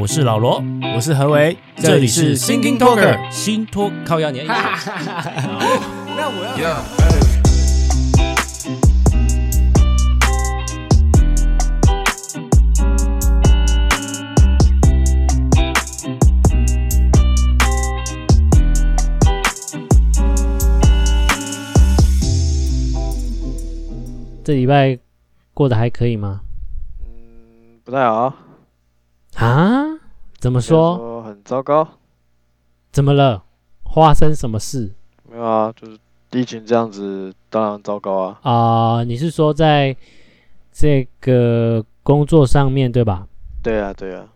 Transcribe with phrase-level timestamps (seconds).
[0.00, 0.64] 我是老罗，
[0.96, 4.46] 我是何为，这里是 Thinking Talker 新托靠压年。
[4.46, 4.54] 那
[6.26, 6.82] 我要。
[24.42, 24.98] 这礼拜
[25.52, 26.40] 过得还可以吗？
[27.04, 28.34] 嗯，不太好。
[29.36, 29.89] 啊？
[30.40, 30.96] 怎么说？
[30.96, 31.86] 说很糟糕。
[32.90, 33.44] 怎么了？
[33.94, 34.90] 发生什么事？
[35.30, 35.98] 没有啊，就是
[36.30, 38.38] 疫情这样子，当然糟糕啊。
[38.42, 39.94] 啊、呃，你是说在
[40.72, 43.28] 这个工作上面对吧？
[43.62, 44.26] 对啊，对啊。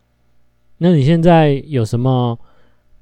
[0.77, 2.38] 那你现在有什么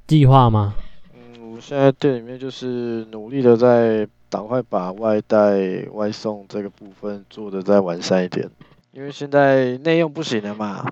[0.06, 0.75] 计划吗？
[1.12, 8.48] 嗯，我现在店里面就是努力的在赶快把外带外送这个部分做的再完善一点，
[8.92, 10.84] 因为现在内用不行了嘛。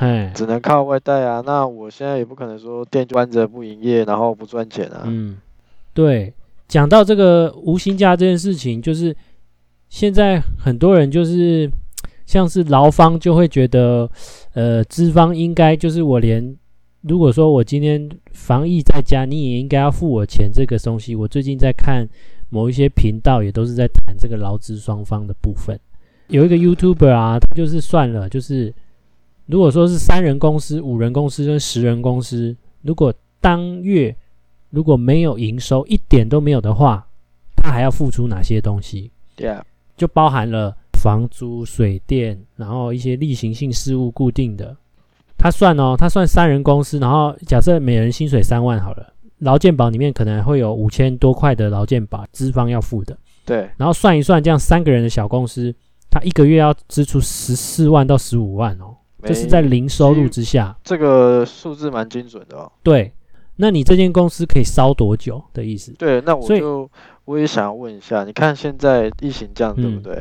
[0.00, 1.42] 嘿，只能靠外带啊！
[1.44, 5.02] 那我现在也不可能说店关着不营业，然后不赚钱啊。
[5.06, 5.36] 嗯，
[5.92, 6.32] 对，
[6.68, 9.12] 讲到这个无薪假这件事情，就是
[9.88, 11.68] 现在很多人就是
[12.26, 14.08] 像是劳方就会觉得，
[14.54, 16.56] 呃，资方应该就是我连
[17.00, 21.16] 如果说我今天防疫在家，你也应该要付我钱这个东西。
[21.16, 22.08] 我最近在看
[22.50, 25.76] 某一些频道，也都是在谈这个劳资双方的部分。
[26.28, 28.72] 有一个 YouTuber 啊，他就是算了，就是。
[29.48, 34.14] 如果说是三人公司、五人公司跟十人公司，如果当月
[34.68, 37.06] 如果没有营收，一点都没有的话，
[37.56, 39.10] 他还要付出哪些东西？
[39.34, 39.64] 对啊，
[39.96, 44.76] 就包含了房租、水电，然后一些例行性事务固定的。
[45.38, 53.16] 他算哦，他算三人公司，然后假设每人薪水三万好了，劳健保里面可能会有五千多块的劳健保，资方要付的。
[53.46, 55.74] 对，然后算一算，这样三个人的小公司，
[56.10, 58.94] 他一个月要支出十四万到十五万哦。
[59.24, 62.70] 就是在零收入之下，这个数字蛮精准的哦。
[62.82, 63.12] 对，
[63.56, 65.92] 那你这间公司可以烧多久的意思？
[65.92, 66.88] 对，那我就
[67.24, 70.14] 我也想要问一下，你看现在疫情这样，对不对？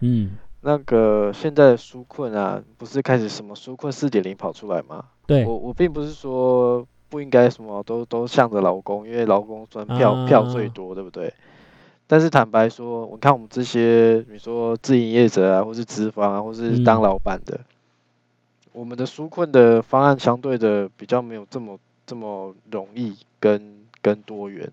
[0.00, 0.30] 嗯。
[0.30, 5.04] 嗯，那个现在纾困啊，不是开始什么纾困四点零跑出来吗？
[5.26, 11.32] 对，我我并不是说不应该什么都都向着劳工，因为劳工赚票、啊、票最多，对不对？
[12.06, 17.54] 但是坦白说，我看我们这些，比如说自营业者啊，或是资方啊，或是当老板的。
[17.56, 17.64] 嗯
[18.72, 24.70] 我们的纾困的方案相对的比较没有这么这么容易跟跟多元，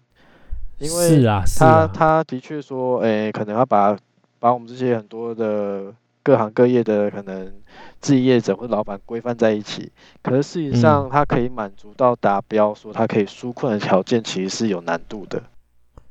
[0.78, 3.98] 因为他他他的确说，诶，可能要把
[4.40, 7.52] 把我们这些很多的各行各业的可能
[8.00, 9.92] 置业者或老板规范在一起，
[10.22, 15.42] 可是事实上他可以满足到达标，说他可以纾困的条件其实是有难度的。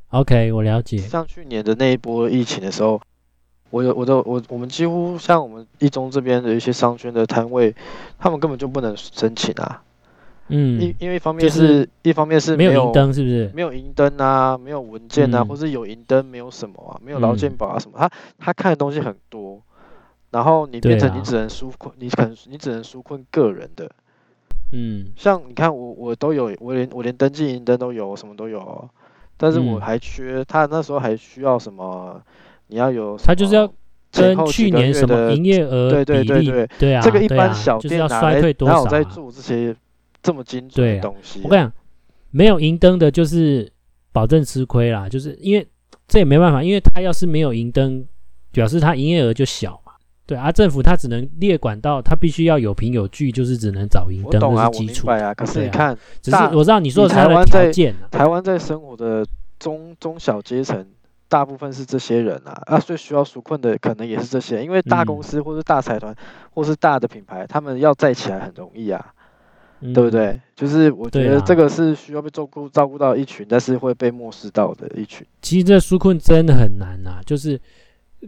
[0.09, 0.99] OK，我了解。
[0.99, 3.01] 像去年的那一波疫情的时候。
[3.75, 7.75] 我有我的我我们几乎像我们一中这边的一些商圈的摊位，
[8.21, 9.83] 他们根本就不能申请啊。
[10.47, 13.51] 嗯，因因为一方面是、就是、一方面是没有没有银灯，是不是？
[13.53, 18.09] 没有银灯啊，没有文件啊，嗯、或是有银灯没有什么啊，没有劳健保啊什么，他
[18.39, 19.61] 他看的东西很多，
[20.31, 23.91] 然后你变成你只能纾困，啊、你可能你只能纾困个人的。
[24.71, 28.89] 嗯，像你看我我都有，我连我连登记银灯都有，什么都有，
[29.37, 32.23] 但是我还缺，嗯、他那时候还需要什么？
[32.69, 33.71] 你要有，他就是要
[34.11, 39.75] 跟去年什么营业额对对对对对啊，这个一般小店哪来哪有在做这些
[40.23, 41.41] 这么精准的东西？
[41.45, 41.73] 我跟你讲，
[42.31, 43.71] 没有银灯的，就是
[44.13, 45.09] 保证吃亏啦。
[45.09, 45.67] 就是因为
[46.09, 48.07] 这也没办法，因为他要是没有银灯，
[48.51, 49.93] 表示他营业额就小嘛。
[50.25, 55.35] 对啊，政府他只能列管道，他必须要有凭有据，就是只能找银灯，是基础我啊。
[55.35, 57.95] 可是你看，只是我知道你说的是他的条件。
[58.11, 59.27] 台湾在生活的
[59.59, 60.87] 中中小阶层。
[61.29, 66.17] 大部分是这些人啊，啊，最需要纾困的可能也是这些，因为大公司或是大财团、嗯、
[66.53, 69.13] 或是大的品牌，他们要再起来很容易啊，
[69.81, 70.41] 嗯、对不对？
[70.55, 75.27] 就是我觉得这个是需要被照顾照顾到一群，但是会被漠视到的一群。
[75.43, 77.61] 其实这纾困真的很难啊，就是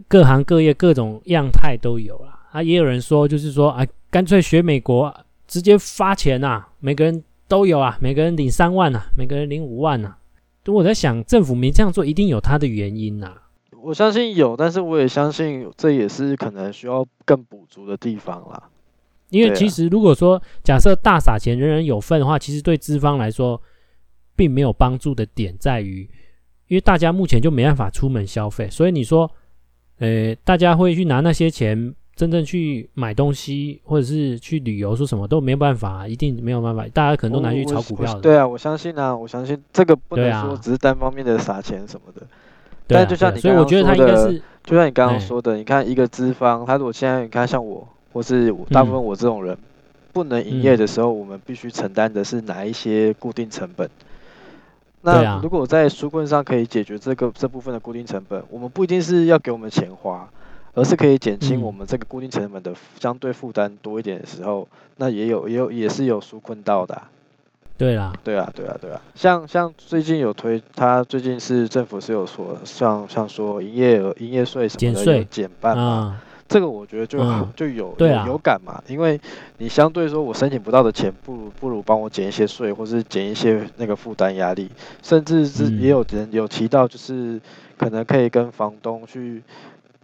[0.07, 2.39] 各行各业各种样态都有啦。
[2.51, 5.13] 啊，也有人说，就是说啊，干脆学美国，
[5.47, 10.17] 直接发钱啊，每个人都有啊，每个人领三万啊，每个人领五万啊。
[10.73, 13.43] 我在想，政府没这样做，一定有它的原因呐、啊。
[13.81, 18.69] 我相信有，但是我也相信这也是可能需要更补足的地方啦。
[19.29, 23.61] 因为其实如果说假设大撒钱，人人有份的话，其实对资方来说
[24.35, 26.01] 并没有帮助的点在于，
[26.67, 29.29] 因为大家目前就没办法出门消费，所以你说，
[29.99, 31.93] 呃，大家会去拿那些钱。
[32.17, 36.83] 真正去买东西或者是去旅游，说什么都没有办法，一定没有办法。
[36.91, 38.19] 大家可能都拿去炒股票的。
[38.19, 42.25] 对啊，我相信啊，我相信这个不能说只是单方面的撒钱什么的。
[42.87, 49.55] 对啊，但就像你刚刚说的，所以我觉得他应该是，就像你刚刚说的，你看一个资方，他如果现在你看像我，或是大部分我这种人，
[50.11, 53.87] 不能营业的时候，我们必须承担的是哪一些固定成本？
[55.01, 60.27] 那如果在纾困上可以解决这个这部分的固定成本，我们不一定是要给我们钱花，
[60.77, 67.09] 而是可以减轻我们这个固定成本的相对负担多一点的时候，那也有也有也是有纾困到的啊。
[67.79, 77.19] 对啦，对啊，对啊，对啊，像像最近有推，他最近是政府是有说，像像说营业额、营业税什么的有减半嘛，这个我觉得就
[77.55, 79.19] 就有有有感嘛，因为
[79.57, 84.69] 你相对说我申请不到的钱，不如不如帮我减一些税，或是减一些那个负担压力，
[85.01, 87.41] 甚至是也有人有提到，就是
[87.77, 89.43] 可能可以跟房东去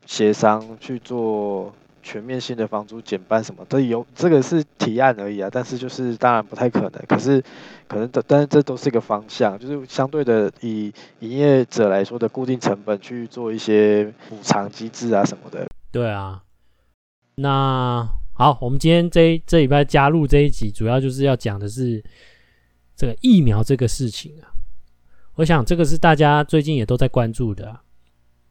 [0.06, 1.74] 协商去做。
[2.06, 7.42] 全面性的房租减半什么都有，这个是提案而已啊，但是就是当然不太可能，可是
[7.88, 15.66] 可能的，但是这都是一个方向，就是相对的以营业者来说的固定成本去做一些补偿机制啊什么的。
[15.94, 16.44] 对啊，
[17.36, 22.04] 那好，我们今天这这礼拜加入这一集，主要就是要讲的是
[22.98, 24.52] 这个疫苗这个事情啊。
[25.36, 27.82] 我想这个是大家最近也都在关注的啊。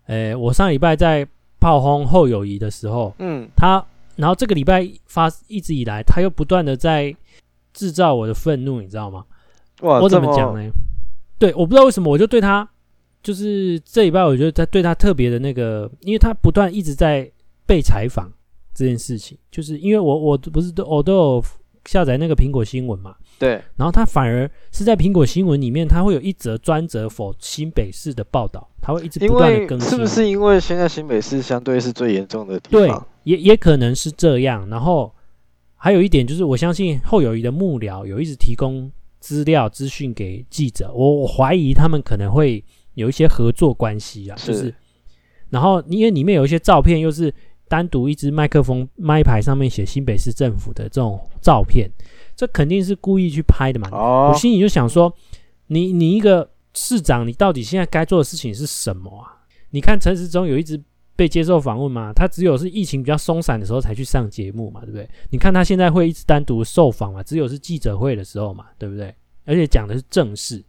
[0.06, 1.28] 诶，我上礼拜在。
[1.62, 3.85] 炮轰后友谊的时候，嗯，他
[4.17, 7.14] 然后这个礼拜发一直以来，他又不断的在
[7.73, 9.25] 制造我的愤怒，你知道吗？
[9.82, 10.70] 哇，我怎么讲呢？
[11.38, 12.69] 对，我不知道为什么，我就对他
[13.23, 17.31] 就是这礼拜，我觉得他对他特别的那个，因为他不断一直在
[17.64, 18.29] 被采访
[18.75, 21.44] 这件事情，就是因为我我不是都我都有
[21.84, 23.17] 下载那个苹果新闻嘛。
[23.38, 29.90] 对，然后他反而是在苹果新闻里面，他会有一则专责 for 新北市的报道，他会一直不断的更新。
[29.90, 33.06] 是不是因为现在新北市相对是最严重的地方？
[33.25, 34.69] 对，也也可能是这样。
[34.69, 35.12] 然后
[35.75, 38.88] 还有一点就是，我相信后友谊的幕僚有一直提供
[39.19, 42.62] 资料资讯给记者，我我怀疑他们可能会
[42.94, 44.75] 有一些合作关系啊，是就是，
[45.50, 47.32] 然后因为里面有一些照片，又是
[47.73, 51.91] 单独一支麦克风麦牌上面写新北市政府的这种照片。
[52.37, 54.31] 这肯定是故意去拍的嘛！Oh.
[54.31, 55.11] 我心里就想说，
[55.69, 59.41] 你你一个市长，你到底现在该做的事情是什么啊？
[59.71, 60.79] 你看陈时中有一直
[61.17, 62.13] 被接受访问嘛？
[62.13, 65.09] 他只有是疫情比较松散的时候才去上节目嘛，对不对？
[65.31, 67.23] 你看他现在会一直单独受访嘛？
[67.23, 69.15] 只有是记者会的时候嘛，对不对？
[69.47, 70.63] 而且讲的是正事。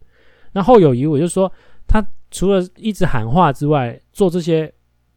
[0.52, 1.52] 那后友宜，我就说
[1.86, 4.72] 他除了一直喊话之外，做这些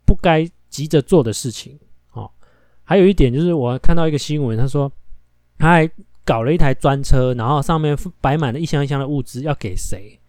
[0.05, 1.77] 不该急着做的事情。
[2.13, 2.29] 哦，
[2.83, 4.91] 还有一点就是我看到一个新闻，他说
[5.57, 5.89] 他还。
[6.27, 10.19] 搞了一台专车，然后上面摆满了一箱一箱的物资，要给谁？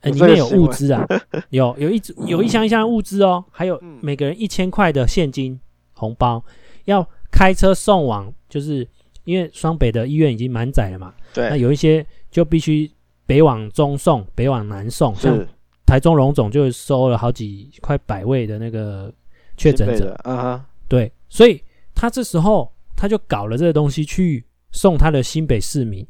[0.00, 1.06] 呃，里面有物资啊，
[1.50, 5.60] 有有一有一箱一箱的物资哦，还有每个人一千块的现金
[5.92, 6.42] 红包，
[6.86, 8.88] 要开车送往，就是
[9.24, 11.12] 因为双北的医院已经满载了嘛。
[11.34, 12.90] 对，那有一些就必须
[13.26, 15.14] 北往中送，北往南送。
[15.14, 15.46] 像
[15.84, 19.12] 台中荣总就收了好几快百位的那个
[19.56, 20.64] 确诊者啊。
[20.88, 21.62] 对，所以
[21.94, 24.44] 他这时候他就搞了这个东西去。
[24.76, 26.04] 送他的新北市民，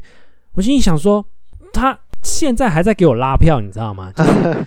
[0.54, 1.22] 我心里想说，
[1.70, 4.10] 他现在还在给我拉票，你知道吗？
[4.16, 4.66] 就是，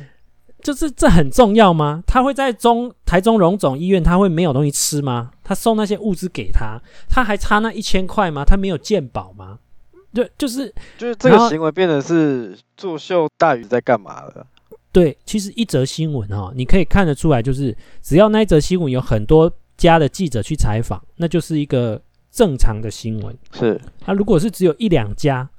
[0.61, 2.03] 就是这很重要吗？
[2.05, 5.31] 他会在中台中荣总医院，他会没有东西吃吗？
[5.43, 6.79] 他送那些物资给他，
[7.09, 8.45] 他还差那一千块吗？
[8.45, 9.57] 他没有鉴保吗？
[10.13, 14.45] 对，就是就是这个行为变得是作秀大于在干嘛了？
[14.91, 22.01] 对，其实一则新闻哦，你可以看得出来，就是只要那一则新闻有很多家的记者去采访，那就是一个。
[22.29, 25.49] 正常的新闻是，啊如果是只有一两家，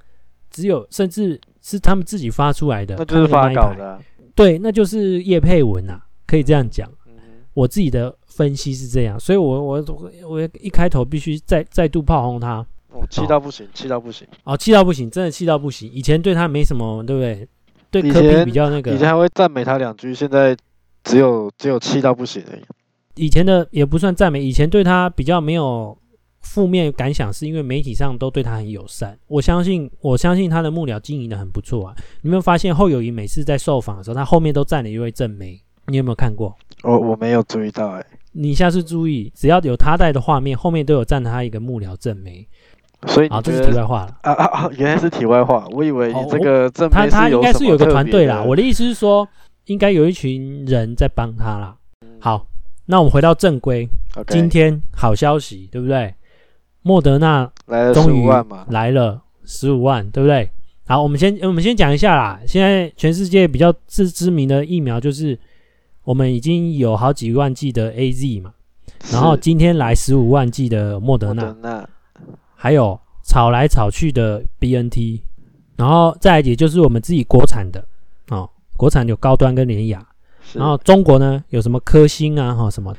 [0.48, 3.98] 只有甚至是他们自己发出来的，那就是发稿的、啊，
[4.36, 6.88] 对，那就是叶佩文啊，可以这样讲。
[7.06, 7.14] 嗯、
[7.54, 9.84] 我自己的分析是这样，所以我我
[10.28, 15.90] 我一开头必须再再度炮轰他，哦，气到不行，气到不行，哦，气到不行，真的气到不行。
[15.90, 17.48] 以前对他没什么，对不对？
[17.90, 20.56] 对科比比较那个，以前还会赞美他两句，现在
[21.04, 22.62] 只有只有气到不行而已。
[23.14, 25.96] 以前的也不算赞美，以前对他比较没有。
[26.40, 31.94] 负面感想是因为媒体上都对他很友善，我相信，我相信他的幕僚经营的很不错啊。
[32.22, 35.60] 你有没有发现后友谊每次在受访的时候，他后面都站了一位正媒？
[35.88, 36.56] 你有没有看过？
[36.84, 38.06] 我我没有注意到哎、欸。
[38.32, 42.46] 你下次注意，只要有他带的画面，后面都有站他一个幕僚正媒。
[43.06, 44.70] 所以啊，这是题外话了啊啊啊！
[44.76, 48.42] 原来是题外话，我以为你这个正他他应该是有个团队啦。
[48.42, 49.26] 我的意思是说，
[49.66, 51.76] 应该有一群人在帮他啦。
[52.18, 52.46] 好，
[52.86, 53.88] 那我们回到正规。
[54.26, 56.12] 今天好消息，对不对？
[56.82, 57.48] 莫德纳
[57.94, 58.28] 终于
[58.68, 60.50] 来了十五万，对不对？
[60.88, 62.40] 好，我们先我们先讲一下啦。
[62.48, 65.38] 现在全世界比较知知名的疫苗就是
[66.02, 68.54] 我们已经有好几万剂的 AZ 嘛，
[69.12, 71.54] 然后今天来十五万剂的莫德纳，
[72.60, 75.20] 还有炒来炒去的 BNT，
[75.76, 77.86] 然后再来也就是我们自己国产的
[78.30, 80.04] 哦，国产有高端跟联雅，
[80.54, 82.92] 然后中国呢有什么科兴啊哈什么。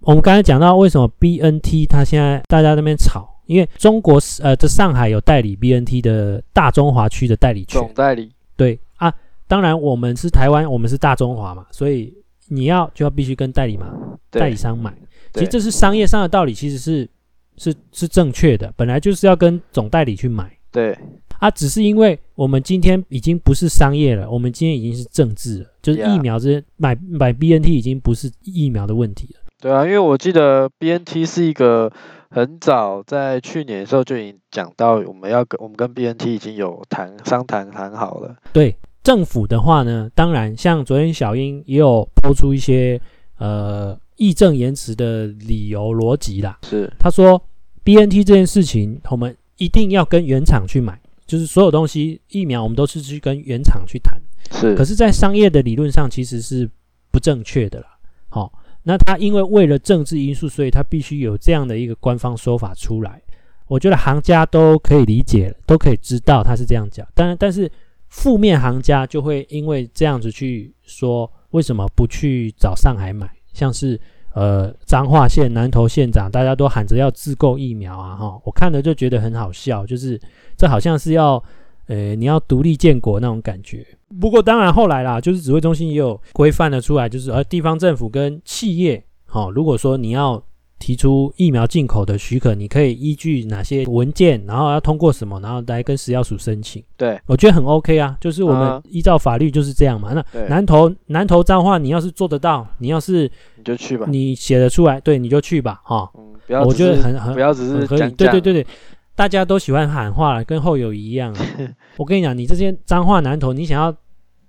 [0.00, 8.32] 我们刚才讲到为什么 BNT 它现在大家那边炒，因为中国呃在上海有代理 BNT 的大中华区的代理权，总代理。
[8.56, 9.12] 对啊，
[9.46, 12.12] 当然我们是台湾，我们是大中华嘛，所以
[12.48, 13.86] 你要就要必须跟代理嘛，
[14.30, 14.92] 代理商买。
[15.32, 17.08] 其实这是商业上的道理，其实是
[17.56, 20.50] 是是正确的，本来就是要跟总代理去买。
[20.70, 20.96] 对。
[21.38, 29.40] 啊，只是因为我们今天已经不是商业了，我们今天已经是政治了，就是疫苗这些买买 BNT 已经不是疫苗的问题了。
[29.60, 31.92] 对啊，因为我记得 BNT 是一个
[32.30, 38.34] 很早在去年的时候就已经讲到，我们要跟我们跟 BNT 已经有谈商谈谈好了。
[38.54, 42.98] 对政府的话呢，当然像昨天小英也有抛出一些
[43.36, 47.42] 呃义正言辞的理由逻辑啦，是他说
[47.84, 51.00] BNT 这件事情，我们一定要跟原厂去买。
[51.26, 54.16] 就是所有东西疫苗，我们都是去跟原厂去谈，
[54.52, 54.76] 是。
[54.76, 56.70] 可是，在商业的理论上，其实是
[57.10, 57.98] 不正确的啦。
[58.28, 58.52] 好、哦，
[58.84, 63.20] 那他因为为了政治因素，所以他必须有这样的一个官方说法出来。
[63.66, 67.04] 我觉得行家都可以理解，都可以知道他是这样讲。
[67.12, 67.68] 当然，但是
[68.08, 73.28] 负面行家就会因为这样子去说，为什么不去找上海买？
[73.56, 73.98] 像是。
[74.36, 80.20] 呃，彰化县南投县长，大家都喊着要自购疫苗啊，哈，我看了就觉得很好笑，就是
[80.58, 81.42] 这好像是要，
[81.86, 83.82] 呃，你要独立建国那种感觉。
[84.20, 90.42] 不过当然后来啦，就是指挥中心也有规范了出来，就是呃，地方政府跟企业，哈，如果说你要。
[90.78, 96.82] 提出疫苗进口的许可，你可以依据哪些文件，然后要通过什么，然后来跟食药署申请。
[96.96, 100.10] 对，我觉得很 OK 啊，就是我们依照法律就是这样嘛。
[100.10, 106.10] 啊、那南投南投彰化，你要是做得到，你要是你就去吧，你写得出来，对，你就去吧，哈。
[106.14, 108.10] 嗯，不要，我觉得很很不要只是可以。
[108.10, 108.66] 对对对对，
[109.14, 111.34] 大家都喜欢喊话，跟后友一样。
[111.96, 113.94] 我跟你讲，你这些彰化南投，你想要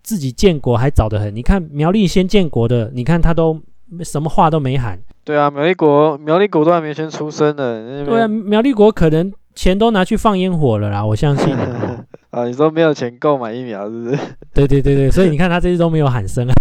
[0.04, 1.34] 自己建国还早得很。
[1.36, 3.60] 你看苗栗先建国的，你看他都
[4.04, 5.00] 什么话都没喊。
[5.24, 8.06] 对啊，苗栗国苗栗国都还没先出生呢。
[8.06, 11.54] 对啊，苗栗国可能钱都拿去放烟火了啦，我相信。
[12.32, 14.18] 啊，你说没有钱购买疫苗是不是？
[14.54, 16.54] 对对对对， 所以你看他这次都没有喊声啊。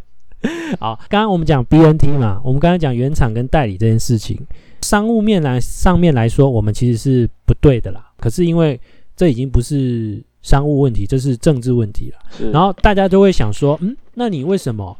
[0.78, 4.38] 好，刚刚我们讲 BNT 嘛，我们刚刚讲原厂跟代理这件事情，
[4.82, 8.06] 商务面来上面来说，我们其实是不对的啦。
[8.18, 8.80] 可是因为
[9.16, 12.50] 这已经不是商务问题，这是政治问题了。
[12.52, 14.96] 然后大家都会想说，嗯，那你为什么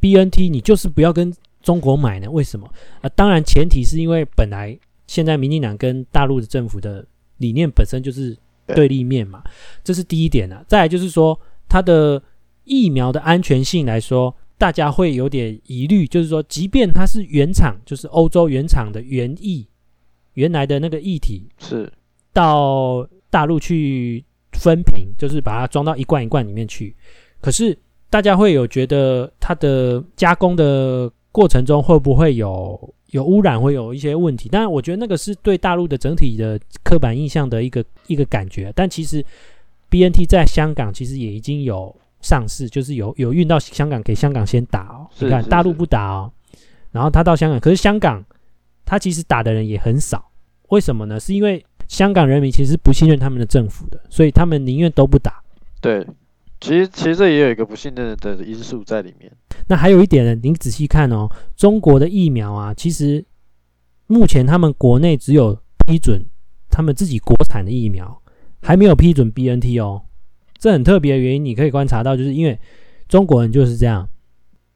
[0.00, 2.30] BNT 你就是不要跟中国买呢？
[2.30, 2.66] 为什么？
[2.66, 9.42] 啊、呃，当然前提是因为本来现在民进党跟大陆的政府的理念本身就是对立面嘛，
[9.84, 10.64] 这是第一点啊。
[10.66, 11.38] 再来就是说，
[11.68, 12.22] 它的
[12.64, 19.66] 疫苗的安全性来说，大家会有点疑虑，就是说，即便它是原厂，就是欧洲原厂的原液，
[20.34, 21.92] 原来的那个液体是
[22.32, 26.94] 到大陆去分瓶，就是把它装到一罐一罐里面去，
[27.40, 27.76] 可是
[28.10, 31.10] 大家会有觉得它的加工的。
[31.32, 34.48] 过程中会不会有有污染，会有一些问题？
[34.48, 38.72] 当然，我觉得那个是对大陆的整体的刻板印象的一个一个感觉。
[38.74, 39.24] 但其实
[39.88, 45.06] BNT 在香港其实也已经有上市，就是有有运到香港给香港先打哦。
[45.20, 46.32] 你看大陆不打哦，
[46.90, 48.24] 然后他到香港，可是香港
[48.84, 50.32] 他其实打的人也很少。
[50.70, 51.20] 为什么呢？
[51.20, 55.40] 是因为香港人民其实不信任他们的政府的，所以他们宁愿都不打。
[55.80, 56.04] 对。
[56.60, 59.32] 其实，其实这也有一个不信任的因素在里面。
[59.66, 63.24] 那还有一点呢，您仔细看哦，中国的疫苗啊，其实
[64.06, 66.24] 目前他们国内只有批准
[66.68, 68.20] 他们自己国产的疫苗，
[68.60, 70.02] 还没有批准 BNT 哦。
[70.58, 72.58] 这很特别的原因，你可以观察到，就是因为
[73.08, 74.06] 中国人就是这样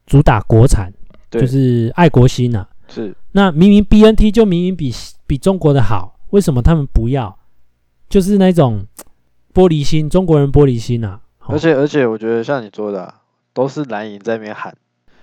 [0.06, 0.90] 主打国产，
[1.30, 2.68] 就是爱国心呐、啊。
[2.88, 3.14] 是。
[3.32, 4.90] 那明明 BNT 就明明比
[5.26, 7.38] 比中国的好，为什么他们不要？
[8.08, 8.86] 就是那种
[9.52, 11.20] 玻璃心，中国人玻璃心呐、啊。
[11.48, 13.14] 而且而且，我觉得像你说的、啊，
[13.52, 14.74] 都是蓝营在那边喊。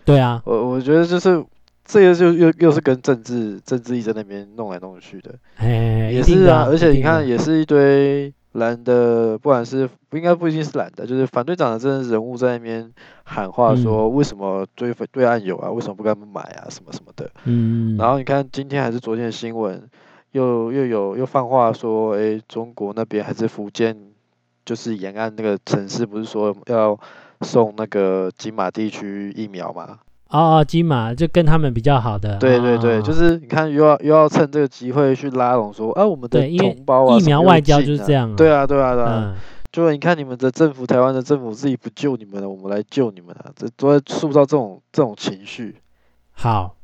[0.06, 1.44] 对啊，我我觉得就是
[1.84, 5.34] 这个就又又是跟政治政治意在那边弄来弄去的。
[5.58, 6.66] 哎，也是啊。
[6.68, 12.92] 而且你看，也是一堆蓝的，不管是不应该不一定是蓝的，就是反对党的政治人物在那边
[13.24, 15.72] 喊话说，为什么对对岸有啊？
[15.72, 16.70] 为什么不跟他们买啊？
[16.70, 17.30] 什么什么的。
[17.46, 17.98] 嗯。
[17.98, 19.82] 然后你看今天还是昨天的新闻，
[20.32, 24.11] 又又有又放话说，哎，中国那边还是福建。
[24.66, 27.00] 就是沿岸那个城市，不是说要
[27.42, 30.00] 送那个金马地区疫苗吗？
[30.30, 32.38] 哦哦，金马就跟他们比较好的。
[32.38, 38.34] 对对对，哦、就是你看又要又要趁这个机会去拉拢说，啊，我们的同胞啊，疫苗外交就是这样。
[38.36, 39.36] 对啊对啊对啊，嗯、
[39.72, 45.76] 就你看你们的政府，台湾的政府自己不救你们了，我们来救你们啊，这都在塑造这种这种情绪。
[46.32, 46.76] 好，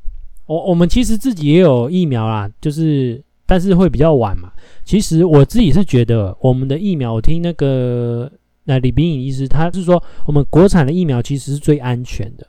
[0.48, 3.24] 我我们其实自己也有疫苗啦，就是。
[3.48, 4.51] 但是会比较晚嘛？
[4.84, 8.32] 其实我自己是觉得，我们的疫苗，我听那个
[8.66, 12.46] 那李斌颖医师，他是说，我们国产的疫苗其实是最安全的。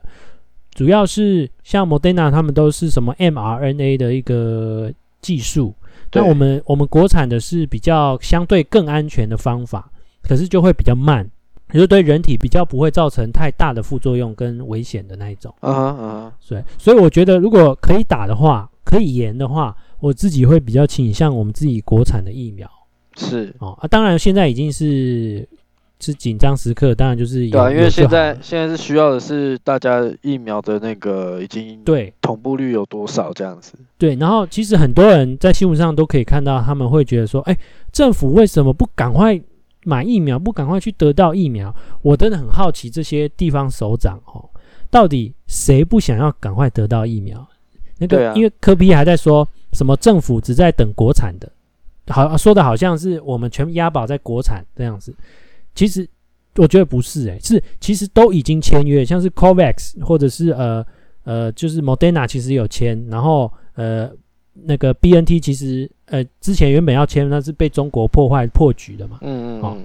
[0.73, 5.75] 主要是像莫德纳他们都是什么 mRNA 的一个技术，
[6.13, 9.91] 那我们我们国产的是比较相对更安全的方法，
[10.23, 11.29] 可是就会比较慢，
[11.73, 15.53] 也就对人体比较不会造成太大的副作用跟危险的那一种。
[15.61, 22.69] 啊哈啊哈，对，所以我觉得如果可以打的话，可以延的话，我自己会比较倾向我们自己国产的疫苗。
[23.17, 25.47] 是哦啊，当然现在已经是
[25.99, 33.73] 是紧张时刻，当然就是对啊，因为现在现在是需要的是大家疫苗的那个已经对同步率有多少这样子。
[33.99, 37.59] 对，然后其实很多人在新闻上都可以看到，他们会觉得说，哎，
[37.91, 39.41] 政府为什么不赶快
[39.83, 41.75] 买疫苗，不赶快去得到疫苗？
[42.03, 44.49] 我真的很好奇，这些地方首长哦，
[44.91, 47.45] 到底谁不想要赶快得到疫苗？
[47.99, 49.47] 那个，啊、因为科比还在说
[49.79, 51.49] 什么政府只在等国产的。
[52.09, 55.15] 好说的好像是我们全部押宝在国产这样子，
[55.75, 56.09] 其实
[56.57, 60.85] 我觉得不是诶、欸，是其实都已经签约，像是 COVAX 或者是呃
[61.25, 64.11] 呃就是 Moderna 其实有签，然后呃
[64.55, 69.19] 那个 BNT 其实呃之前原本要签，那是被中国破坏破局的嘛。
[69.21, 69.63] 嗯嗯。
[69.63, 69.77] 好、哦，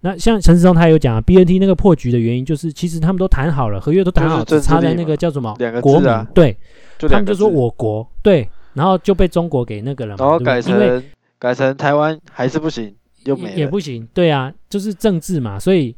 [0.00, 6.56] 那像陈时中他有讲啊，BNT 那个破局的原因就是其实他们都谈好了，合约都谈好了，只差在那个叫什么两个国民对，
[7.00, 11.02] 他们就说我国对，然后就被中国给那个了嘛，然后改成。
[11.38, 15.94] 改成台湾还是不行，又没也，不行，对啊，就是政治嘛，所以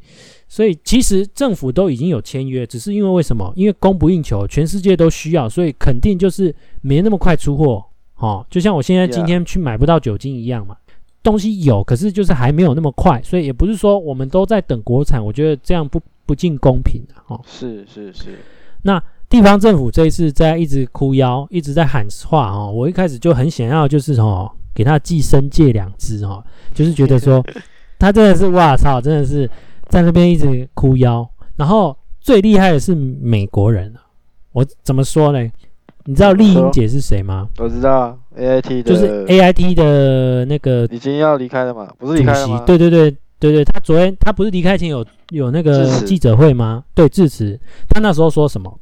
[0.49, 3.53] 所以其实政府都已经有签约，只是因为为什么？
[3.55, 7.85] 因为供不应求，全世界都需要，所以肯定就是没那么快出货，
[8.17, 10.77] 哦，就像我现在今天去买不到酒精一样嘛.
[11.23, 18.41] 东西有，可是就是还没有那么快，所以也不是说我们都在等国产，我觉得这样不不尽公平的，哦，是是是，
[18.83, 24.51] 那地方政府这一次在一直哭腰，一直在喊话，哦，我一开始就很想要就是哦。
[24.75, 26.41] 给他寄生借两只哦，
[26.73, 27.45] 就是觉得说
[27.99, 29.51] 他真的是哇操，真的是
[29.89, 31.29] 在那边一直哭腰。
[31.57, 33.93] 然后最厉害的是美国人，
[34.53, 35.51] 我怎么说呢？
[36.05, 37.49] 你知道丽英姐是谁吗？
[37.59, 41.89] 我知道，AIT 的，就是 AIT 的那个已经要离开了嘛？
[41.99, 42.63] 不是离开了吗？
[42.65, 46.85] 对对对对对，他昨天他不是离开前有有那个记者会吗？
[46.95, 47.59] 对，致辞。
[47.89, 48.79] 他那时候说什么？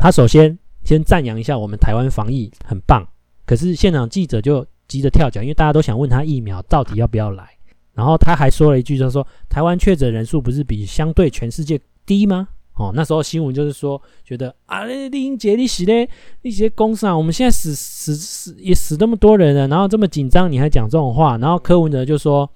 [0.00, 3.06] 他首先先赞扬一下我们台湾防疫很棒，
[3.46, 4.66] 可是现场记者就。
[4.90, 7.48] 急着跳脚，因为大家都想问他疫苗到底要不要来。
[7.94, 12.48] 然后他还说了一句，就是说台湾确诊人数不是比相对全世界低吗？
[12.74, 16.10] 哦，那时候新闻就是说，觉得啊，丽英姐你死嘞，
[16.42, 21.38] 那些公司啊，我们现在死死死也死那么多人了，然后这么紧张，你还讲这种话？
[21.38, 22.50] 然后柯文哲就说，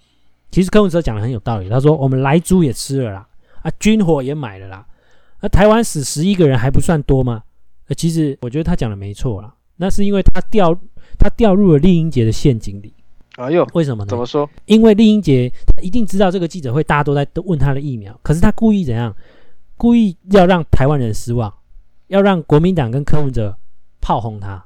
[0.50, 3.28] 其实柯文哲讲的很有道理，他说我们莱猪也吃了啦，
[3.62, 4.84] 啊，军火也买了啦，
[5.44, 7.42] 那台湾死十一个人还不算多吗？
[7.88, 10.74] 呃，其实我觉得他讲的没错啦，那是因为他掉。
[11.16, 12.92] 他掉入了丽英杰的陷阱里。
[13.36, 14.08] 哎呦，为什么呢？
[14.08, 14.50] 怎么说？
[14.64, 19.14] 因为丽英杰他一定知道这个记者会大家都在都问他的疫苗，可是他故意怎样？
[19.76, 21.52] 故意要让台湾人失望，
[22.08, 23.56] 要让国民党跟柯文哲
[24.00, 24.64] 炮轰他。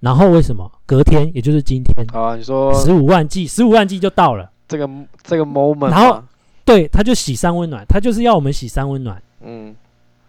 [0.00, 0.68] 然后为什么？
[0.86, 4.90] 隔天，也就是今天，啊，你说十五万剂，十五万剂就到了这个
[5.22, 6.20] 这个 moment，然后
[6.64, 9.22] 对，他就洗三温暖，他就是要我们洗三温暖。
[9.42, 9.74] 嗯。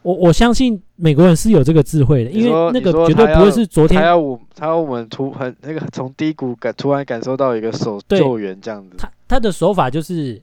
[0.03, 8.95] 我我相信美国人是有这个智慧的，因为那个绝对不会是昨天他要我他要我们突很那个从低谷感突然感受到一个手救援这样子。
[8.97, 10.41] 他他的手法就是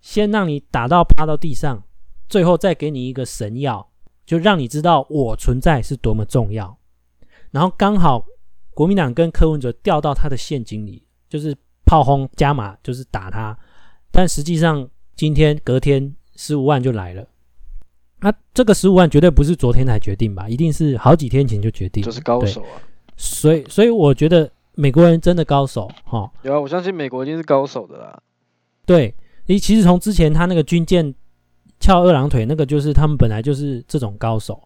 [0.00, 1.82] 先让你打到趴到地上，
[2.28, 3.86] 最后再给你一个神药，
[4.24, 6.78] 就让你知道我存在是多么重要。
[7.50, 8.24] 然后刚好
[8.74, 13.58] 国民党跟柯文哲掉到他的陷阱里，就是炮轰加码，就是打他。
[14.12, 17.26] 但实际上今天隔天十五万就来了。
[18.22, 20.48] 那、啊、这个十五万绝对不是昨天才决定吧？
[20.48, 22.02] 一定是好几天前就决定。
[22.02, 22.76] 就是高手啊！
[23.16, 26.30] 所以，所以我觉得美国人真的高手哈。
[26.42, 28.22] 有啊，我相信美国一定是高手的啦。
[28.84, 29.14] 对，
[29.46, 31.14] 你其实从之前他那个军舰
[31.78, 34.62] 翘二郎腿，那个就是他们本来就是这种高手，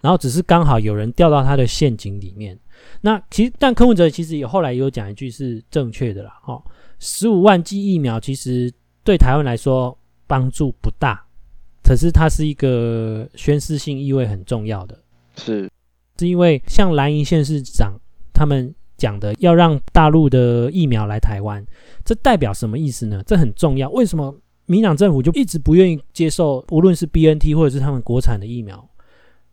[0.00, 2.58] 然后只是刚好有人掉到他的陷阱里面。
[3.00, 6.38] 那其实，但柯文哲其实也后来也有讲一句是正确的啦。
[6.42, 6.62] 哈，
[6.98, 11.24] 十五万剂疫苗其实对台湾来说帮助不大。
[11.82, 14.98] 可是它是一个宣示性意味很重要的，
[15.36, 15.70] 是，
[16.18, 17.98] 是因为像蓝营县市长
[18.32, 21.64] 他们讲的，要让大陆的疫苗来台湾，
[22.04, 23.22] 这代表什么意思呢？
[23.26, 23.90] 这很重要。
[23.90, 24.34] 为什么
[24.66, 28.88] 民党政府就一直不愿意接受，无论是 BNT 或者是他们国产的疫苗？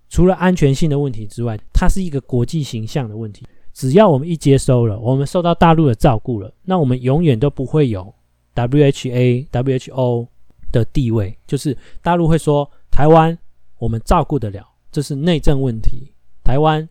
[0.07, 3.45] 除了安全性的问题之外，它是一个国际形象的问题。
[3.73, 8.13] 只要我们一接收了，我们受到大陆的照顾了，那我们永远都不会有
[8.55, 10.27] WHA、WHO。
[10.71, 13.37] 的地位，就是大陆会说台湾
[13.77, 16.13] 我们照顾得了，这是内政问题。
[16.43, 16.87] 台湾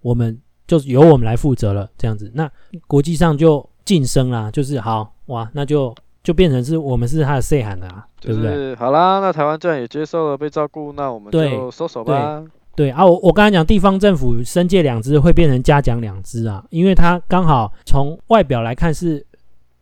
[0.00, 2.50] 我们就由我们来负责了，这样子，那
[2.86, 8.74] 国际上就晋升啦，就是好哇，那就就变成是我们是他的 say 喊了啊，就是、对不对？
[8.76, 12.42] 好啦，那台湾这样也接受了被照顾，那我们就收手吧。
[12.76, 19.24] 对啊，我我刚才讲地方政府申诫两支会变成嘉奖两支啊，因为它刚好从外表来看是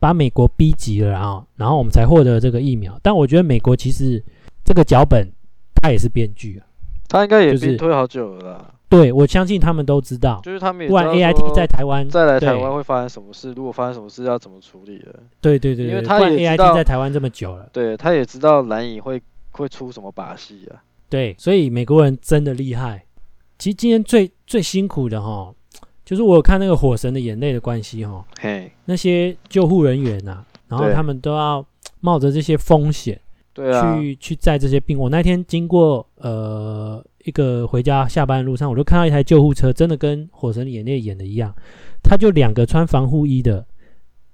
[0.02, 2.98] 把美国逼急了啊，然后我们才获得这个疫苗。
[3.04, 4.20] 但我觉得美国其实
[4.64, 5.30] 这个脚本
[5.76, 6.66] 他也是编剧啊，
[7.08, 8.74] 他应该也是推好久了啦。
[8.88, 13.52] 对，我相信他们都知道，就是他们也不然 A I T 在台湾再来台湾会发生什么事？
[13.52, 15.20] 如果发生什么事要怎么处理的？
[15.40, 20.82] 对对对，因为他也 A I T 在台湾这么久了，对，他也知道蓝营会会出什么把戏啊。
[21.08, 23.04] 对，所以美国人真的厉害。
[23.56, 25.54] 其实今天最最辛苦的哈，
[26.12, 31.64] 就是我有看那个《火神的眼泪》的关系哈，嘿，那些救护人员呐、啊，然后他们都要
[32.00, 33.18] 冒着这些风险，
[33.54, 34.98] 对啊，去去载这些病。
[34.98, 41.50] 我那天经过呃一个回家下班的路上，我就看到一台救护车，真的跟《火神的眼泪》演的一样，
[42.02, 43.64] 他就两个穿防护衣的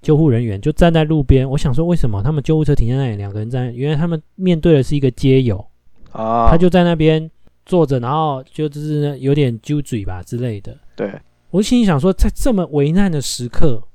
[0.01, 1.49] 救护人员就站在路边。
[1.49, 3.73] 我想说，为什么他们救护车停在那里，两个人站？
[3.73, 5.65] 原来他们面对的是一个街友
[6.11, 7.31] 啊，他就在那边。
[7.65, 10.75] 坐着，然后就是有点揪嘴吧之类的。
[10.95, 11.13] 对，
[11.51, 13.87] 我心里想说，在这么危难的时刻，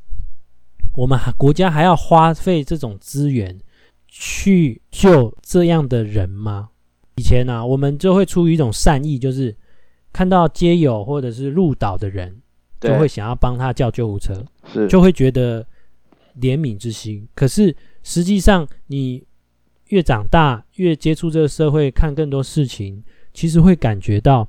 [0.95, 3.59] 我们还国家还要花费这种资源
[4.09, 6.71] 去救这样的人吗？
[7.17, 9.57] 以前呢、啊，我们就会出于一种善意，就是
[10.13, 12.41] 看到街友或者是路倒的人，
[12.81, 15.65] 就会想要帮他叫救护车，是就会觉得
[16.41, 17.29] 怜悯之心。
[17.35, 19.25] 可是实际上，你
[19.89, 23.05] 越长大，越接触这个社会，看更多事情。
[23.33, 24.49] 其实会感觉到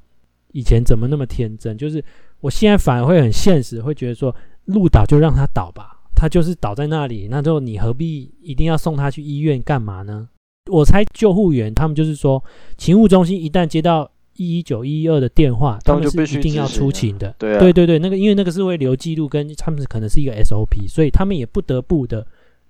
[0.51, 2.03] 以前怎么那么天真，就是
[2.45, 4.33] 我现在反而会很现实，会觉得说
[4.65, 10.29] 路倒就让他倒吧，他就是倒在那里，那就你何必一定要送他去医院干嘛呢？
[10.71, 12.43] 我猜救护员他们就是说，
[12.77, 17.33] 勤务中心一旦接到一一九一一二的电话，他们是一定要出勤的。
[17.39, 22.27] 对啊，对对对，那个因为那个是会留记录，跟他们可能是一个 SOP，所以他们也不得不的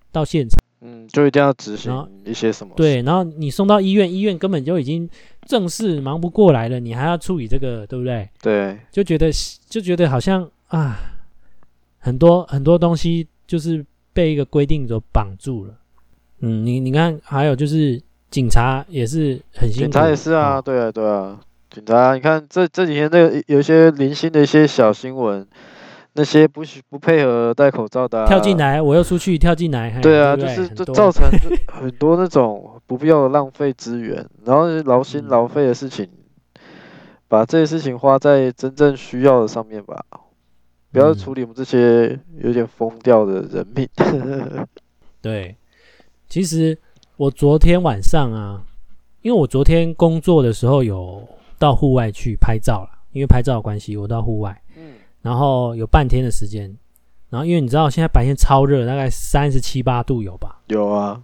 [0.09, 0.57] 到现场。
[0.87, 2.75] 嗯，就一定要执行一些什么？
[2.75, 5.09] 对，然后你送到医院，医院根本就已经
[5.47, 8.29] 正事忙不过来了，你还要处理这个，对不对？
[8.39, 9.31] 对，就觉得
[9.67, 10.95] 就觉得好像啊，
[11.97, 15.73] 很多很多东西就是被一个规定所绑住了。
[16.41, 21.39] 嗯，你你看，还有就是警察也是很辛苦，警察也是啊，对啊，对啊，
[21.71, 25.47] 警察，你看这这几天那个有一些零星的一些小新闻。
[26.17, 31.29] 那些不许不配合戴口罩的、啊，跳进来，我又出去，跳进来，对啊，对对就是就造成
[31.67, 36.61] 很多那种不必要的浪费资源，然后劳心劳肺的事情，嗯、
[37.27, 40.05] 把这些事情花在真正需要的上面吧，
[40.93, 43.85] 不要处理我们这些有点疯掉的人民。
[43.97, 44.65] 嗯、
[45.21, 45.57] 对，
[46.29, 46.77] 其实
[47.17, 48.63] 我昨天晚上啊，
[49.21, 51.27] 因为我昨天工作的时候有
[51.59, 54.61] 到户外去拍照了，因为拍照的关系，我到户外。
[55.25, 56.71] 然后有半天的时间，
[57.29, 60.61] 然后因为你知道现在白天超热，大概三十七八度有吧？
[60.67, 61.19] 有啊。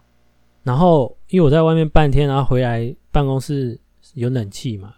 [0.63, 3.79] 然后因为我在外面半天，然后回来办公室
[4.15, 4.95] 有冷气嘛，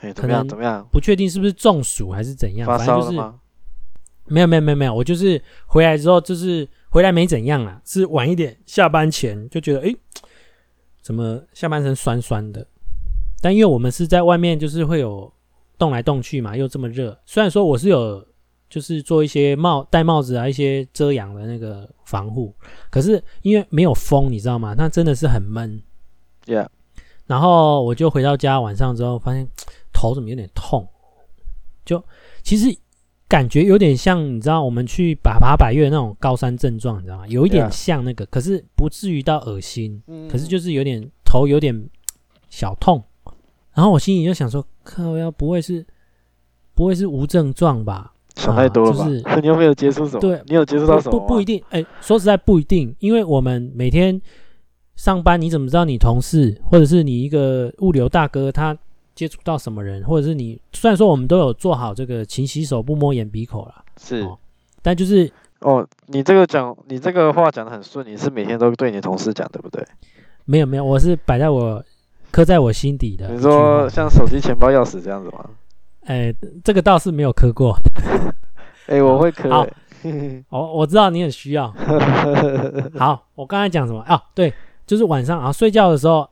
[0.00, 0.48] 哎，怎么样？
[0.48, 0.88] 怎么样？
[0.90, 2.66] 不确定是不是中暑还是怎样？
[2.66, 3.12] 发烧了吗？
[3.12, 3.32] 反正
[4.24, 9.94] 就是没有没有没有没有，我就是回来之后就是回来没怎样啦，是晚一点下班前就觉得哎，
[11.02, 12.66] 怎么下半身酸酸的？
[13.42, 15.30] 但因为我们是在外面，就是会有。
[15.78, 17.16] 动来动去嘛，又这么热。
[17.24, 18.26] 虽然说我是有，
[18.68, 22.54] 就是做一些帽戴帽子啊，一些遮阳的那个防护，
[22.90, 24.74] 可是因为没有风，你知道吗？
[24.76, 25.80] 那真的是很闷。
[26.46, 26.66] Yeah。
[27.26, 29.46] 然后我就回到家，晚上之后发现
[29.92, 30.88] 头怎么有点痛，
[31.84, 32.02] 就
[32.42, 32.74] 其实
[33.28, 37.28] 感觉有点像，你知道我们去爬爬百岳那种高山症状，你知道吗？
[37.28, 41.88] 有一点像那个.可是不至于到恶心，可是就是有点头有点
[42.48, 43.04] 小痛。
[43.74, 45.84] 然后我心里就想说，靠，要不会是
[46.74, 48.14] 不会是无症状吧？
[48.36, 49.04] 想太多了吧？
[49.04, 50.20] 就是 你有没有接触什么？
[50.20, 51.12] 对，你有接触到什么？
[51.12, 51.62] 不不，不一定。
[51.70, 54.20] 哎，说实在不一定，因为我们每天
[54.96, 58.76] 上班，你怎么知道你同事或者是你一个物流大哥他
[59.14, 60.04] 接触到什么人？
[60.04, 64.38] 或者是你虽然说我们都有做好这个勤洗手、不摸眼鼻口了，是、哦，
[64.80, 65.28] 但就是
[65.60, 69.84] 哦，你这个讲你这个话讲的很顺，你是每天都对你同事讲，对不对？
[70.44, 71.84] 没有没有，我是摆在我。
[72.30, 73.28] 刻在我心底的。
[73.28, 75.44] 你说像手机、钱包、钥匙这样子吗？
[76.06, 77.76] 哎，这个倒是没有刻过。
[78.86, 79.48] 哎，我会刻。
[80.48, 81.70] 哦，我知道你很需要。
[82.96, 84.22] 好，我刚才讲什么啊？
[84.34, 84.52] 对，
[84.86, 86.28] 就是晚上啊睡觉的时候，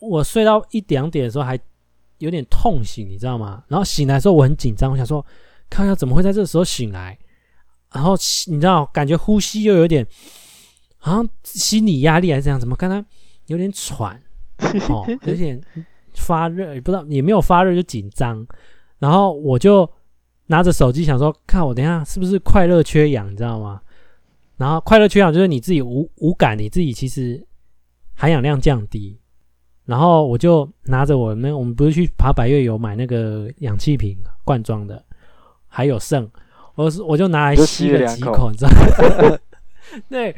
[0.00, 1.58] 我睡到一两点的时候还
[2.18, 3.62] 有点痛醒，你知道吗？
[3.68, 5.24] 然后醒来的时候我很紧张，我想说，
[5.68, 7.16] 看一下怎么会在这个时候醒来？
[7.92, 8.14] 然后
[8.46, 10.06] 你知道，感觉呼吸又有点，
[10.98, 13.04] 好像心理压力还是这样，怎么刚才
[13.46, 14.20] 有点喘？
[14.88, 15.60] 哦， 有点
[16.14, 18.46] 发热，也不知道也没有发热就紧张，
[18.98, 19.88] 然后我就
[20.46, 23.80] 拿着手机想说，看我等一下是不是快乐缺氧，你知道吗？
[24.56, 27.42] 然后快乐缺氧就是你自己无无感，你自己其实
[28.14, 29.18] 含氧量降低，
[29.86, 35.02] 然后我就拿着我那，我们不是去爬百岳有买那个氧气瓶罐装的，
[35.66, 36.30] 还有剩，
[36.74, 39.38] 我是我就拿来吸了几口，你知道吗？
[40.08, 40.34] 对，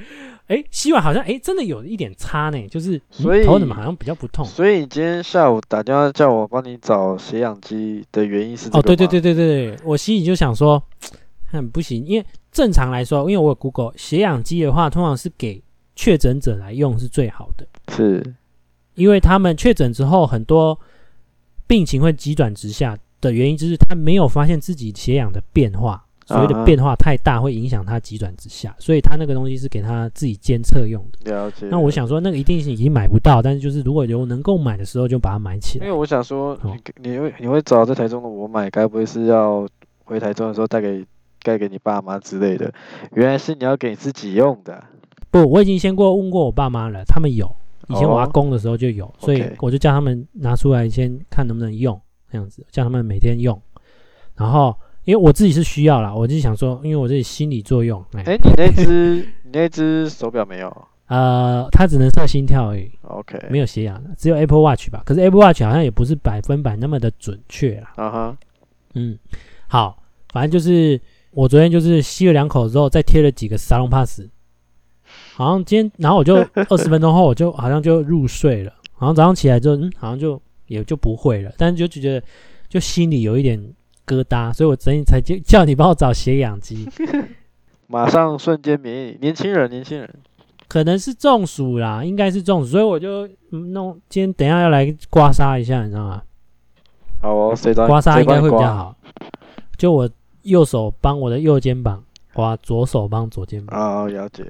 [0.47, 4.45] 哎，洗碗好像哎，真的有一点差呢，就是所以头怎么好像比较不痛。
[4.45, 8.69] 所以你今天下午打电话叫我帮你找血氧机的原因是？
[8.73, 10.83] 哦，对对对对对，我心里就想说，
[11.45, 15.63] 很不行，因为正常来说，因为我有 Google 血氧机的话，通常是给
[15.95, 18.35] 确诊者来用是最好的，是。
[18.95, 20.79] 因为他们确诊之后，很多
[21.67, 31.31] 病情会急转直下的原因，就是他没有发现自己血氧的变化，所谓的变化太大，会影响它急转直下，所以它那个东西是给它自己监测用的。
[31.31, 31.67] 了解。
[31.71, 35.87] 那我想说，那个一定是已经买不到，但是就是如果有能够买的时候，就把它买起来。
[35.87, 39.69] 因为我想说，你你会你会找在台中的我买，该不会是要
[40.05, 41.05] 回台中的时候带给
[41.43, 42.73] 带给你爸妈之类的？
[43.15, 44.83] 原来是你要给你自己用的。
[45.31, 47.51] 不，我已经先过问过我爸妈了，他们有。
[47.89, 53.61] 以前我阿公的时候就有，所以我就叫他们拿出来先看能不能用，这样子叫他们每天用。
[54.37, 58.05] 然后因为我自己是需要啦，我就想说，因为我自己心理作用。
[58.15, 60.89] 哎、欸，你那只 你那只手表没有？
[61.09, 62.91] 呃，它只能测心跳而已。
[63.03, 65.03] OK，没有血氧的，只有 Apple Watch 吧？
[65.05, 67.93] 可是 Apple Watch 好像也不是百分百那么的准确啦。
[67.97, 68.37] 啊哈，
[68.95, 69.19] 嗯，
[69.69, 70.99] 好，反正就是
[71.33, 74.23] 我昨天就是吸了两口之后，再贴了几个沙龙 pass。
[75.35, 76.37] 好像今天，然后我就
[76.71, 78.73] 二十分钟后，我就好像就入睡了。
[78.95, 81.53] 好像早上起来之后，嗯，好像就也就不会了。
[81.59, 82.25] 但是就觉得，
[82.69, 83.63] 就心里有一点
[84.07, 86.89] 疙瘩，所以我昨天才叫叫你帮我找血氧机。
[87.87, 90.09] 马上瞬间免疫，年轻人，年轻人，
[90.69, 94.01] 可能是中暑啦，应该是中暑，所以我就弄。
[94.09, 96.23] 今天等一下要来刮痧一下，你知道吗？
[97.21, 98.97] 好哦，谁刮痧应该会比较好。
[99.77, 100.09] 就我
[100.43, 102.03] 右手帮我的右肩膀。
[102.35, 104.43] 刮，左手帮左肩膀哦，了解。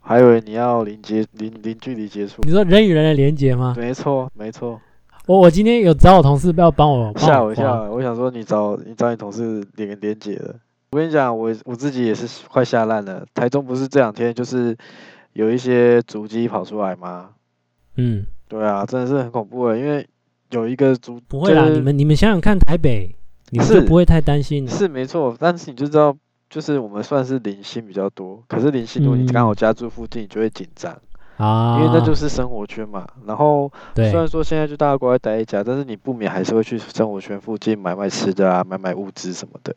[0.00, 2.42] 还以为你要零接零零距离接触。
[2.42, 3.76] 你说人与人的连接吗？
[3.78, 4.80] 没错，没错。
[5.28, 7.82] 我我今天有找我同事，不要帮我吓我一下。
[7.82, 10.54] 我想说你找你找你同事连连接了。
[10.90, 13.26] 我跟你讲，我我自己也是快吓烂了。
[13.34, 14.74] 台中不是这两天就是
[15.34, 17.28] 有一些足迹跑出来吗？
[17.96, 20.08] 嗯，对啊，真的是很恐怖的，因为
[20.48, 23.14] 有一个足不会啦，就是、你们你们想想看，台北
[23.50, 26.16] 你是不会太担心是，是没错，但是你就知道。
[26.50, 30.98] 就是我们算是零星比较多，可是零星如果你刚好家住附近，你就会紧张
[31.38, 33.06] 啊，因为那就是生活圈嘛。
[33.26, 39.74] 然后虽然说现在就大家乖乖待在家，但是你不免还是会去生活圈附近买买吃的啊，买买物资什么的。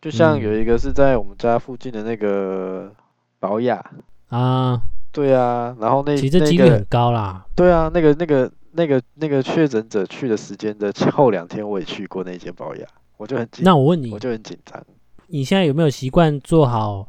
[0.00, 2.92] 就像有一个是在我们家附近的那个
[3.40, 3.84] 保雅
[4.28, 7.44] 啊，对啊，然后那其实几率很高啦。
[7.56, 12.86] 对啊，那个那个那个那个确诊者去的时间的后两天，我也去过那间保雅，
[13.16, 13.64] 我就很紧。
[13.64, 14.80] 那我问你，我就很紧张。
[15.26, 17.08] 你现在有没有习惯做好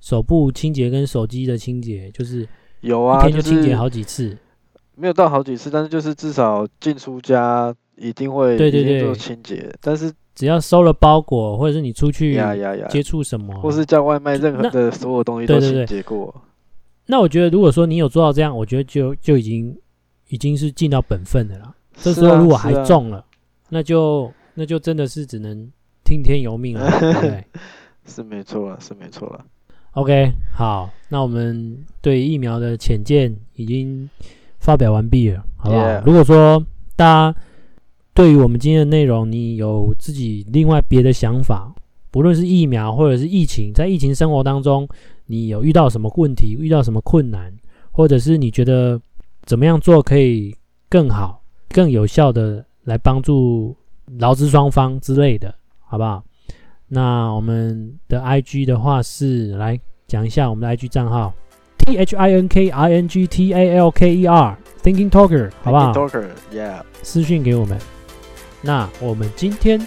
[0.00, 2.10] 手部清洁跟手机的清洁？
[2.10, 2.48] 就是
[2.80, 4.36] 有啊，一天就清洁好几次，
[4.94, 9.72] 没有到好几次，但是就是至少进出家一定会对对对做清洁。
[9.80, 12.40] 但是只要收了包裹，或者是你出去
[12.88, 16.34] 接触什么，或是叫外卖，任何的所有东西都清洁过。
[17.06, 19.76] 那我觉得，如果说你有做到这样，我觉得就就已经
[20.28, 21.74] 已经是尽到本分的了。
[21.94, 23.24] 这时候如果还中了，
[23.68, 25.70] 那就那就真的是只能。
[26.02, 27.44] 听天由命了，对， 对，
[28.04, 29.44] 是没错了，是没错了。
[29.92, 34.08] OK，好，那我们对疫苗的浅见已经
[34.60, 36.02] 发表完毕了，好不好？Yeah.
[36.04, 37.36] 如果说大家
[38.14, 41.74] 对于我们今天的内容，你有自己另外别的想法，
[42.12, 44.88] 不论是疫苗或者是疫情，在疫情生活当中，
[45.26, 47.52] 你有遇到什么问题，遇到什么困难，
[47.90, 49.00] 或者是你觉得
[49.42, 50.54] 怎么样做可以
[50.88, 53.76] 更好、更有效的来帮助
[54.18, 55.52] 劳资双方之类的。
[55.80, 56.22] 好不好？
[56.92, 61.32] 那我们的 IG 的话是来讲一下我们的 IG 账号
[61.78, 65.08] T H I N K I N G T A L K E R Thinking
[65.08, 67.78] Talker，好不好？Thinking Talker，Yeah，私讯给我们。
[68.60, 69.80] 那我们今天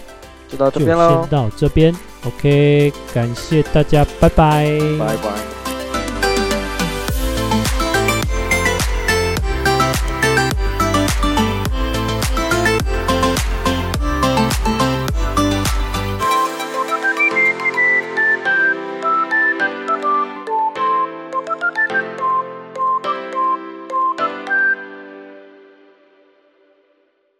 [0.48, 1.94] 就到这边喽，先到这边。
[2.24, 5.63] OK，感谢大家，拜拜，拜拜。